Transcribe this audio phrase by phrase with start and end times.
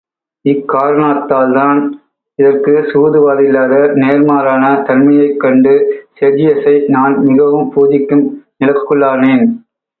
[0.45, 1.81] இக்காரணத்தால் தான்,
[2.39, 5.75] இதற்கு சூது வாதில்லாத நேர்மாறான தன்மையைக் கண்டு
[6.19, 8.25] செர்ஜியசை நான் மிகவும் பூஜிக்கும்
[8.59, 9.45] நிலக்குள்ளானேன்.